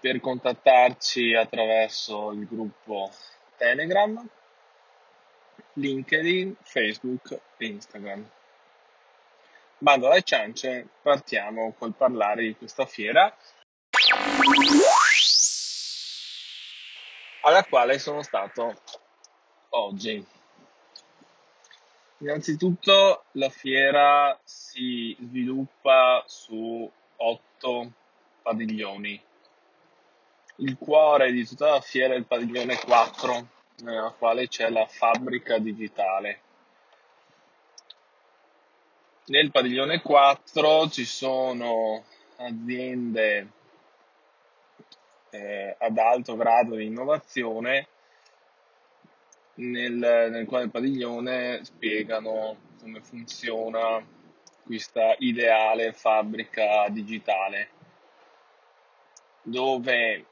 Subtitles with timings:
[0.00, 3.10] per contattarci attraverso il gruppo
[3.56, 4.28] Telegram,
[5.74, 8.30] LinkedIn, Facebook e Instagram.
[9.78, 13.34] Bando alle ciance, partiamo col parlare di questa fiera
[17.42, 18.74] alla quale sono stato
[19.70, 20.24] oggi.
[22.18, 27.92] Innanzitutto la fiera si sviluppa su otto
[28.42, 29.22] padiglioni
[30.56, 33.48] il cuore di tutta la fiera è il padiglione 4,
[33.82, 36.40] nella quale c'è la fabbrica digitale.
[39.26, 42.04] Nel padiglione 4 ci sono
[42.36, 43.48] aziende
[45.30, 47.88] eh, ad alto grado di innovazione
[49.54, 54.04] nel, nel quale padiglione spiegano come funziona
[54.62, 57.70] questa ideale fabbrica digitale
[59.42, 60.24] dove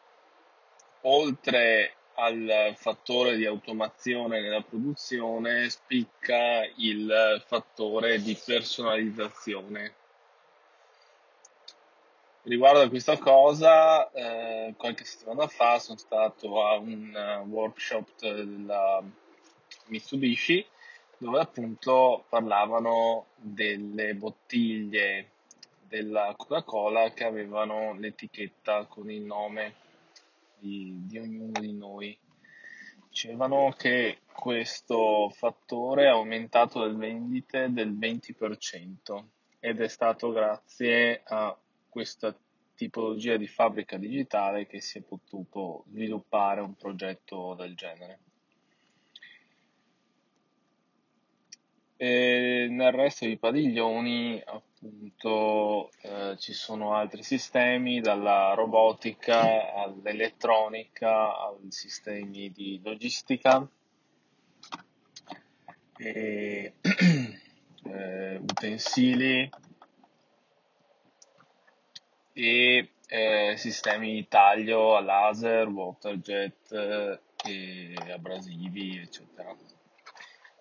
[1.04, 9.94] oltre al fattore di automazione nella produzione spicca il fattore di personalizzazione.
[12.42, 19.02] Riguardo a questa cosa, eh, qualche settimana fa sono stato a un workshop della
[19.86, 20.64] Mitsubishi
[21.16, 25.30] dove appunto parlavano delle bottiglie
[25.80, 29.83] della Coca-Cola che avevano l'etichetta con il nome
[30.58, 32.18] di, di ognuno di noi.
[33.08, 39.24] Dicevano che questo fattore ha aumentato le vendite del 20%
[39.60, 41.56] ed è stato grazie a
[41.88, 42.36] questa
[42.74, 48.18] tipologia di fabbrica digitale che si è potuto sviluppare un progetto del genere.
[51.96, 61.70] E nel resto dei padiglioni appunto eh, ci sono altri sistemi, dalla robotica all'elettronica, ai
[61.70, 63.68] sistemi di logistica,
[65.96, 66.74] e,
[67.84, 69.50] eh, utensili
[72.32, 79.54] e eh, sistemi di taglio a laser, waterjet e abrasivi, eccetera.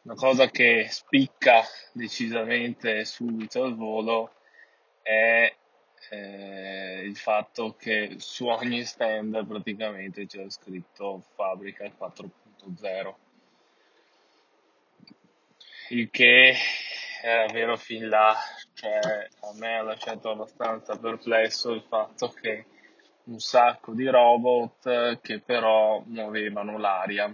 [0.04, 1.64] Una cosa che spicca
[1.94, 4.34] decisamente subito al volo
[5.04, 5.56] è
[6.10, 13.14] eh, il fatto che su ogni stand praticamente c'è scritto fabbrica 4.0
[15.90, 16.56] il che
[17.22, 18.36] è vero fin là
[18.74, 22.66] cioè a me ha lasciato abbastanza perplesso il fatto che
[23.26, 27.34] un sacco di robot che però muovevano l'aria.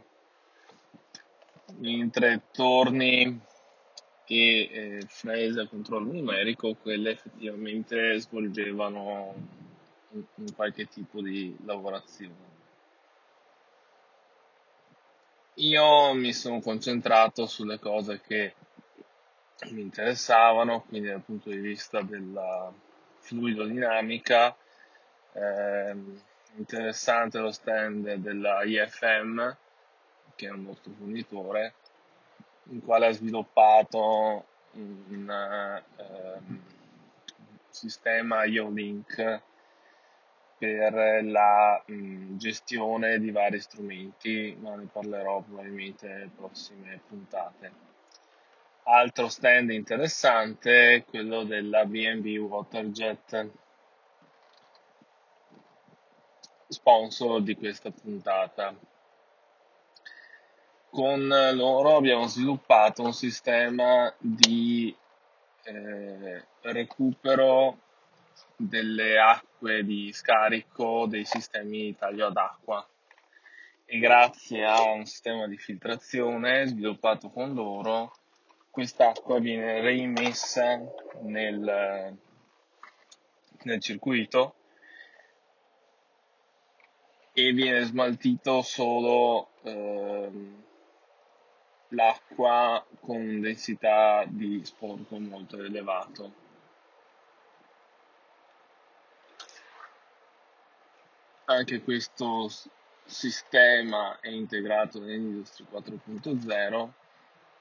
[1.82, 3.40] In tre torni
[4.32, 9.34] e eh, frese a controllo numerico, quelle effettivamente svolgevano
[10.10, 12.58] un, un qualche tipo di lavorazione.
[15.56, 18.54] Io mi sono concentrato sulle cose che
[19.72, 22.72] mi interessavano, quindi dal punto di vista della
[23.18, 24.56] fluidodinamica,
[25.34, 25.96] eh,
[26.56, 29.58] interessante lo stand della IFM,
[30.36, 31.74] che è un nostro fornitore,
[32.70, 36.62] in quale ha sviluppato un um,
[37.70, 39.42] sistema IO-Link
[40.58, 47.88] per la um, gestione di vari strumenti, ma ne parlerò probabilmente nelle prossime puntate.
[48.84, 53.50] Altro stand interessante è quello della BNB Waterjet
[56.68, 58.76] sponsor di questa puntata.
[60.90, 64.94] Con loro abbiamo sviluppato un sistema di
[65.64, 67.78] eh, recupero
[68.56, 72.86] delle acque di scarico dei sistemi di taglio ad acqua.
[73.86, 78.12] E grazie a un sistema di filtrazione sviluppato con loro
[78.70, 80.80] quest'acqua viene reimessa
[81.22, 82.18] nel,
[83.64, 84.56] nel circuito
[87.34, 90.64] e viene smaltito solo ehm,
[91.90, 96.48] l'acqua con densità di sporco molto elevato.
[101.46, 102.48] Anche questo
[103.06, 106.90] sistema è integrato nell'Industria 4.0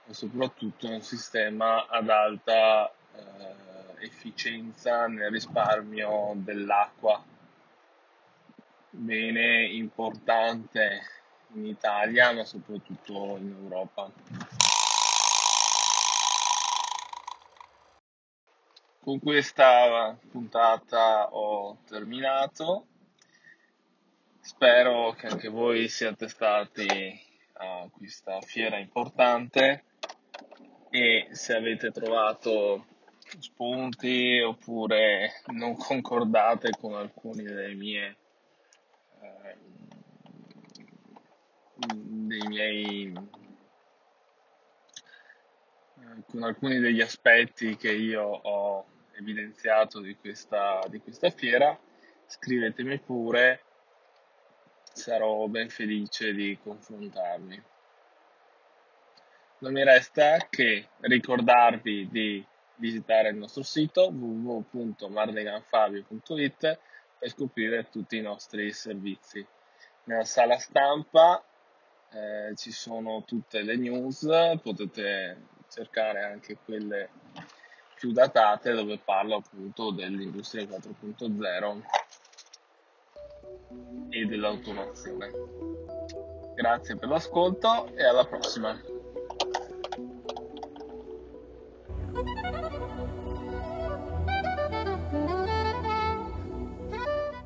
[0.08, 7.24] e soprattutto è un sistema ad alta eh, efficienza nel risparmio dell'acqua.
[8.90, 11.18] Bene importante
[11.54, 14.10] in Italia ma soprattutto in Europa.
[19.00, 22.86] Con questa puntata ho terminato.
[24.40, 26.86] Spero che anche voi siate stati
[27.54, 29.84] a questa fiera importante
[30.90, 32.86] e se avete trovato
[33.38, 38.16] spunti oppure non concordate con alcuni delle mie
[39.20, 39.56] eh,
[41.78, 43.12] dei miei
[45.96, 48.86] eh, con alcuni degli aspetti che io ho
[49.16, 51.78] evidenziato di questa, di questa fiera
[52.26, 53.62] scrivetemi pure
[54.92, 57.62] sarò ben felice di confrontarmi
[59.60, 62.46] non mi resta che ricordarvi di
[62.76, 66.78] visitare il nostro sito www.mardeganfabio.it
[67.19, 69.44] per scoprire tutti i nostri servizi.
[70.04, 71.44] Nella sala stampa
[72.10, 74.26] eh, ci sono tutte le news,
[74.62, 77.10] potete cercare anche quelle
[77.94, 81.81] più datate dove parlo appunto dell'industria 4.0
[84.10, 85.31] e dell'automazione.
[86.55, 88.81] Grazie per l'ascolto e alla prossima!